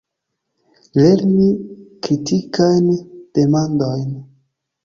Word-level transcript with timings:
Lerni 1.01 1.49
kritikajn 2.07 2.89
demandojn. 3.37 4.09